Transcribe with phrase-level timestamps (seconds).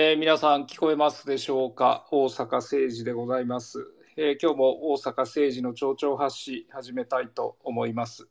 [0.00, 2.06] えー皆さん聞こえますでしょうか？
[2.12, 3.84] 大阪政治でございます、
[4.16, 8.28] えー今日も大阪政治の町長発信始めたいと思います、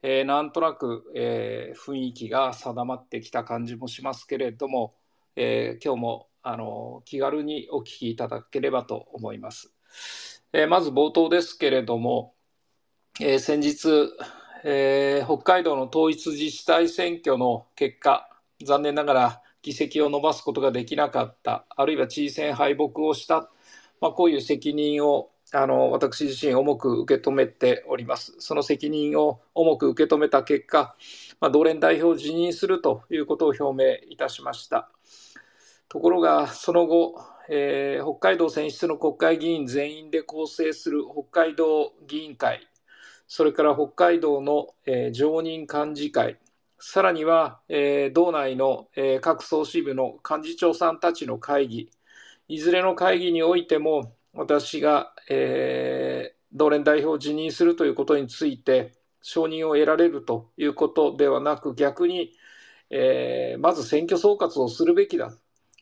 [0.00, 4.94] えーなんとなく、えー雰囲気が定まってきた感じもしますけれども、
[5.36, 9.74] えー今日もあの気軽にお聞きいただければと思います、
[10.54, 12.32] えーまず冒頭ですけれども、
[13.20, 13.90] えー先日、
[14.64, 18.26] えー北海道の統一自治体選挙の結果
[18.64, 23.50] 残念ながら議席を伸ばすことができなかった、あるいは知事選敗北をした、
[24.00, 28.34] まあ、こういう責任をあの私自身重く受け止めております。
[28.40, 30.94] その責任を重く受け止めた結果、
[31.40, 34.90] まあ、同連代表を辞任するということを表明いたしました。
[35.88, 37.14] ところが、その後、
[37.48, 42.66] えー北海道選出の国会議員全員で構成する北海道議員会、
[43.26, 46.38] それから北海道の、えー常任幹事会、
[46.78, 51.90] さらには、えー道内の、えー各総支部の幹事長さんたちの会議、
[52.48, 58.92] いずれの会議においても、私が、えー同連代表を辞任するということについて、
[59.22, 62.32] 承認を得られるということではなく、逆に、
[62.90, 65.36] えーまず選挙総括をするべきだ、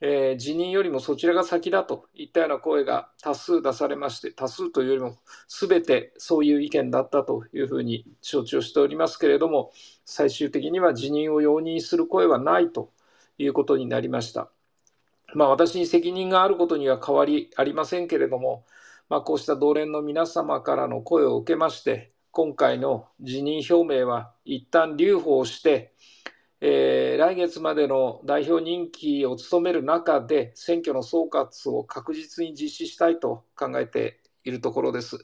[0.04, 9.70] えー辞任よりもそちらが先だといったような声が多数出されまして、多数というよりも、すべてそういう意見だったというふうに承知をしておりますけれども、
[10.04, 12.90] 最終的には辞任を容認する声はないと
[13.38, 14.50] いうことになりました。
[15.34, 18.64] まあ、私に責任があることには変わりありませんけれども、
[19.08, 25.91] まあ、こうした同連の皆様からの声を受けまして、今回の辞任表明は一旦留保をして、
[26.64, 35.18] えー来月までの代表任期を務める中で、選挙の総括を確実に実施したいと考えているところです。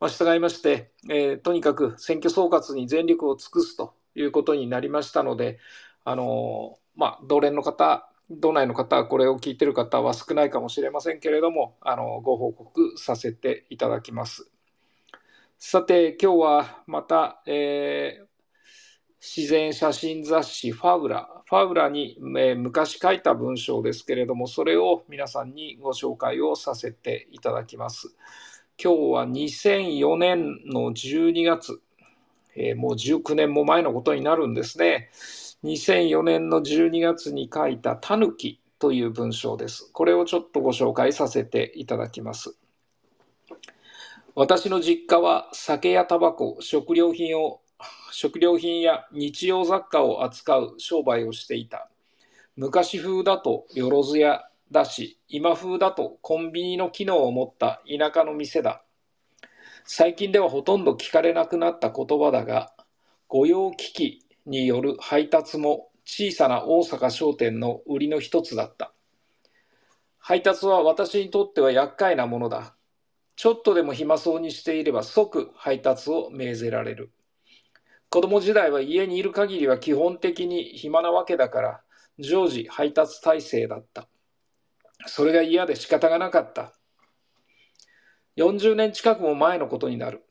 [0.00, 5.58] まあ、従いまして、えーとにかく選挙総括に全力を尽くすということになりましたので、
[6.04, 14.50] あのーまあ、同連の方、道内の方、これを聞いている方は少ないかもしれませんけれども、あのご報告させていただきます。
[15.58, 18.29] さて、今日はまた、えー
[19.22, 28.14] 自然写真雑誌ファウラ、ファウラに、えー昔書いた文章ですけれども、それを皆さんにご紹介をさせていただきます。
[28.82, 31.82] 今日は2004年の12月、
[32.56, 35.10] えーもう19年も前のことになるんですね。
[35.64, 39.90] 2004年の12月に書いた「たぬき」という文章です。
[39.92, 42.56] これをちょっとご紹介させていただきます。
[44.34, 47.60] 私の実家は酒やタバコ、食料品を
[48.10, 51.88] 食料品や日用雑貨を扱う商売をしていた。
[52.56, 58.82] 昔風だとよろず屋だし、今風だとコンビニの機能を持った田舎の店だ。
[59.84, 62.72] 最近ではほとんど聞かれなくなった言葉だが、
[63.28, 68.92] 御用機器による配達も小さな大阪商店の売りの一つだった。
[70.18, 72.74] 配達は私にとっては厄介なものだ。
[73.36, 77.10] ちょっとでも暇そうにしていれば即配達を命ぜられる。
[78.10, 81.80] 子供時代は家にいる限りは基本的に暇なわけだから
[82.18, 84.08] 常時配達体制だった。
[85.06, 86.74] それが嫌で仕方がなかった。
[88.36, 90.24] 40年近くも前のことになる。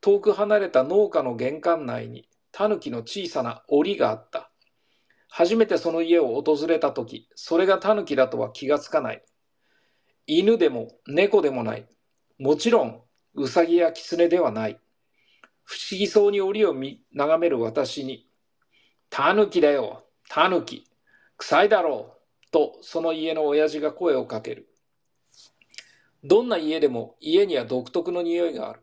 [0.00, 4.50] 遠く離れた農家の玄関内にタヌキの小さな檻があった。
[5.28, 9.22] 初めてその家を訪れた時、それがタヌキだとは気がつかない。
[10.26, 11.86] 犬でも猫でもない。
[12.38, 13.02] もちろん、
[13.34, 14.80] ウサギやキツネではない。
[15.66, 18.26] 不思議そうに檻を見眺める私に、
[19.10, 20.88] タヌキだよ、タヌキ。
[21.36, 22.50] 臭いだろう。
[22.50, 24.68] と、その家の親父が声をかける。
[26.24, 28.80] どんな家でも家には独特の匂いがある。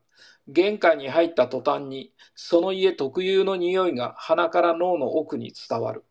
[0.47, 6.03] 玄関に入った途端に、その家特有の匂いが鼻から脳の奥に伝わる。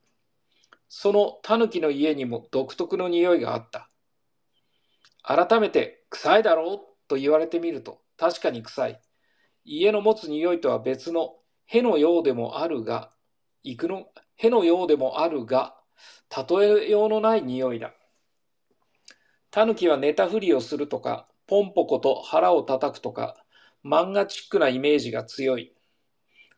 [0.89, 3.91] その狸の家にも独特の匂いがあった。
[5.23, 7.09] 改めて、臭いだろう？
[7.09, 9.01] と言われてみると、確かに臭い。
[9.65, 11.37] 家の持つ匂いとは別の、
[11.67, 13.11] へのようでもあるが、
[13.63, 14.07] 行くの、
[14.37, 15.77] へのようでもあるが、
[16.49, 17.95] 例えようのない匂いだ。
[19.51, 23.37] 狸は寝たふりをするとか、ポンポコと腹を叩くとか、
[23.85, 25.75] 漫画チックなイメージが強い。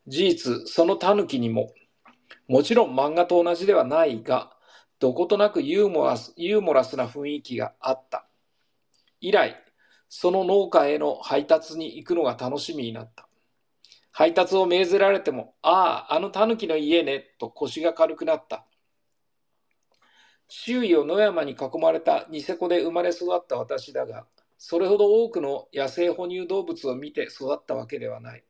[0.06, 1.72] 事実、その狸にも、
[2.48, 4.56] もちろん漫画と同じではないが、
[4.98, 8.26] どことなくユーモラスユーモラスな雰囲気があった。
[9.20, 9.56] 以来、
[10.16, 13.26] その農家への配達に行くのが楽しみになった。
[14.12, 18.64] 配達を命ぜられても、ああ、あの狸の家ね、と腰が軽くなった。
[20.46, 24.24] 周囲を野山に囲まれたニセコで生まれ育った私だが、
[24.56, 28.44] それほど多くの野生哺乳動物を見て育ったわけではない。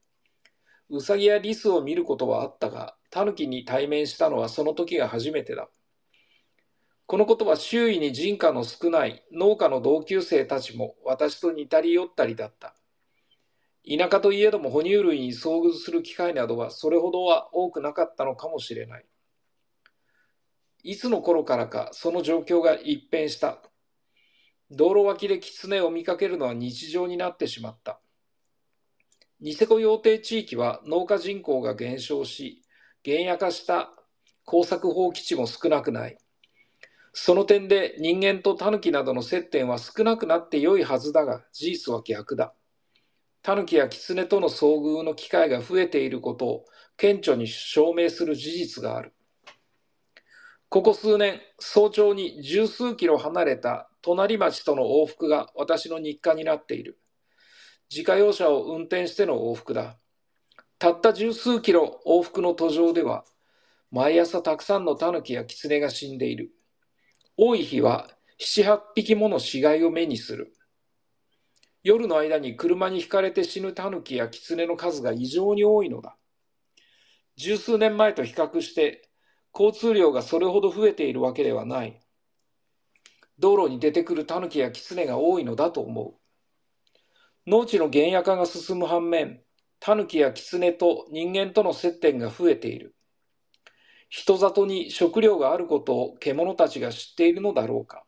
[0.91, 5.71] ウサギやリスを見ることはあったが、タヌキに対面したのはその時が初めてだ。
[7.07, 12.75] このことは周囲に人家の少ない農家の同級生たちも私と似たり寄ったりだった。
[13.87, 19.05] 田舎といえども哺乳類に遭遇する機会などはそれほどは多くなかったのかもしれない。
[20.83, 23.59] いつの頃からかその状況が一変した。
[24.71, 28.01] 道路脇で狐を見かけるのは日常になってしまった。
[29.41, 32.63] ニセコ養鶏地域は農家人口が減少し、
[33.03, 33.91] 減野化した
[34.47, 36.17] 耕作放棄地も少なくない。
[37.17, 42.53] その点で人間とタヌキなどの接点は少なくなって良いはずだが、事実は逆だ。
[43.41, 46.65] タヌキやキツネとの遭遇の機会が増えていることを
[46.97, 49.15] 顕著に証明する事実がある。
[50.69, 56.99] ここ数年、早朝に十数キロ離れた隣町との往復が私の日課になっている。
[57.89, 59.99] 自家用車を運転しての往復だ。
[60.81, 63.25] たった十数キロ往復の途上では、
[63.93, 66.51] 毎朝たくさんのタヌキやキツネが死んでいる。
[67.37, 70.55] 多い日は七八匹もの死骸を目にする。
[71.83, 76.17] 夜の間に車にひかれて死ぬタヌキやキツネの数が異常に多いのだ。
[77.37, 79.11] 十数年前と比較して
[79.53, 82.01] 交通量がそれほど増えているわけではない。
[83.39, 86.15] 道路に出てくるタヌキやキツネが多いのだと思う。
[87.51, 89.43] 農地の原野化が進む反面、
[89.81, 92.95] タヌキやキツネと人間との接点が増えている。
[94.17, 98.05] 人里に食料があることを獣たちが知っているのだろうか。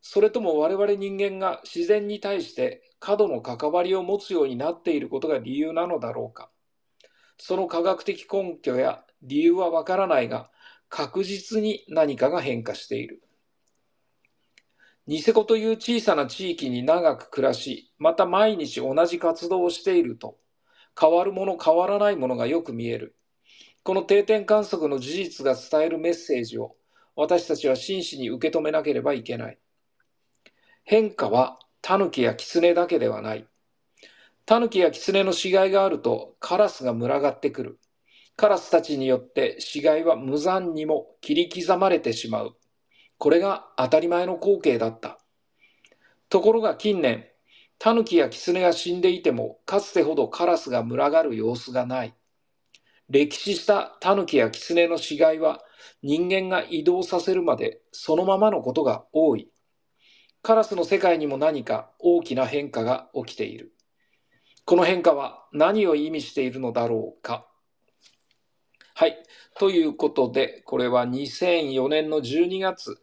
[0.00, 6.48] それとも我々人間が自然に対して過度の関わりを持つようになっていることが理由なのだろうか。
[7.36, 10.50] その科学的根拠や理由はわからないが、
[10.88, 13.22] 確実に何かが変化している。
[15.06, 20.38] ニセコという小さな地域に長く暮らし、また毎日同じ活動をしていると、
[20.98, 23.14] 変わるもの変わらないものがよく見える。
[23.86, 26.74] この定点観測の事実が伝えるメッセージを
[27.14, 29.60] 私たちは真摯に受け止めなければいけない。
[30.82, 33.46] 変化はタヌキやキツネだけではない。
[34.44, 37.78] タヌキやキツネの死骸があるとカラスが群がってくる。
[38.34, 42.56] カラスたちによって死骸は無残にも切り刻まれてしまう。
[43.18, 45.20] これが当たり前の光景だった。
[46.28, 47.26] ところが近年、
[47.78, 52.16] タヌキやキツネが死んでいてもかつてほどカラスが群がる様子がない。
[53.08, 55.62] 歴史したタヌキやキツネの死骸は
[56.02, 59.48] 人間が移動させるまでそのままのことが多い。
[60.42, 63.72] カラスの世界にも何か大きな変化が起きている。
[64.64, 67.46] この変化は何を意味しているのだろうか。
[68.94, 69.16] はい。
[69.58, 72.98] ということで、これは2004年の12月、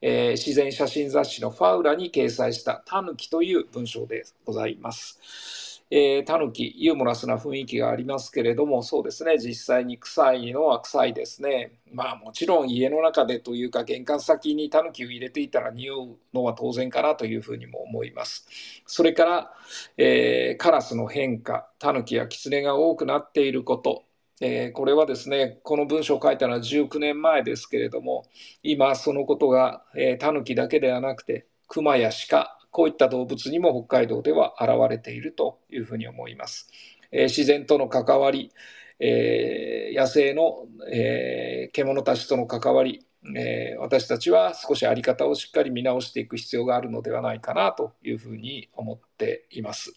[0.00, 5.67] えー、自然写真雑誌のファウラに掲載したタヌキという文章でございます。
[5.90, 11.72] えー、タヌキ、ユーモラスな雰囲気がありますけれども、そうですね、実際に臭いのは臭いですね。
[11.92, 18.46] まあもちろん家の中でというか、玄関先にタヌキを入れていたら匂うのは当然かなというふうにも思います。
[18.86, 19.52] それから、
[19.96, 24.04] えー、カラスの変化、タヌキやキツネが多くなっていること、
[24.40, 28.24] えー、これはですね、この文章を書いたのは19年前ですけれども、
[28.62, 36.70] 今そのことが、えー、タヌキだけではなくて、クマや鹿、こういった動物にも北海道では現れているというふうに思います。
[37.10, 38.52] えー、自然との関わり、
[39.00, 43.04] えー、野生の、えー、獣たちとの関わり、
[43.36, 49.92] え私たちは少し在り方をしっかり見直していく必要があるのではないかなというふうに思っています。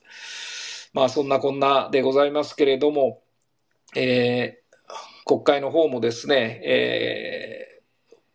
[0.93, 3.21] まあそんなこんなでございますけれども、
[3.95, 4.63] え
[5.25, 7.81] 国会の方もですね、え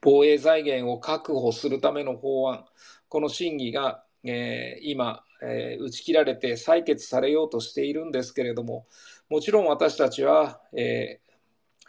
[0.00, 2.64] 防衛財源を確保するための法案、
[3.08, 8.86] この審議がえー、今、えー、打ち切られて採決されようとしているんですけれども、
[9.28, 11.26] もちろん私たちは、えー、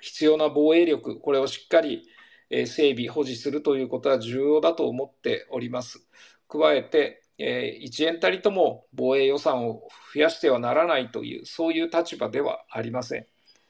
[0.02, 2.08] 必要な防衛力、これをしっかり、
[2.50, 6.08] え整備、保持するということは重要だと思っております。
[6.48, 13.26] 加えて、え1円たりとも防衛予算を増やしてはならないという、そういう立場ではありません。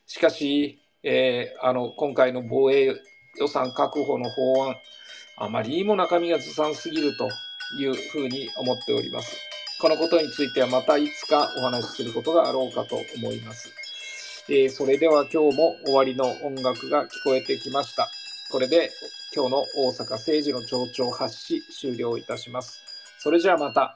[0.05, 2.93] しかし、えあの今回の防衛
[3.39, 4.75] 予算確保の法案、
[5.37, 7.27] あまりにも中身がずさんすぎると
[7.75, 9.37] いうふうに思っております。
[9.79, 13.71] このことについてはまたいつかお話しすることがあろうかと思います。
[14.49, 18.09] えー、それでは今日も終わりの音楽が聞こえてきました。
[18.49, 18.91] これで
[19.35, 22.81] 今日の大阪政治の町長発し終了いたします。
[23.19, 23.93] それじゃあまた。